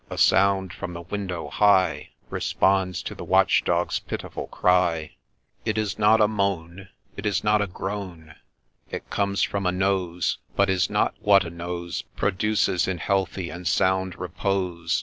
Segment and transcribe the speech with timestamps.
[0.09, 5.11] —a sound from the window high Responds to the watch dog's pitiful cry:
[5.63, 8.33] It is not a moan, It is not a groan:
[8.89, 13.67] It comes from a nose,— but is not what a nose Produces in healthy and
[13.67, 14.99] sound repose.